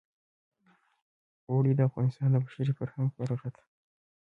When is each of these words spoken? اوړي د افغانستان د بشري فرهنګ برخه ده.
اوړي 1.49 1.71
د 1.75 1.79
افغانستان 1.89 2.29
د 2.31 2.37
بشري 2.45 2.73
فرهنګ 2.79 3.09
برخه 3.19 3.49
ده. 3.55 3.63